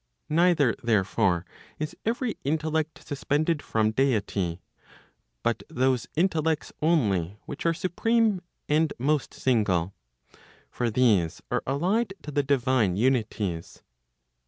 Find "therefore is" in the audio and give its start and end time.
0.83-1.95